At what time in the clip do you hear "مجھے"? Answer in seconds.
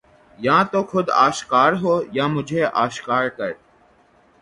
2.27-2.63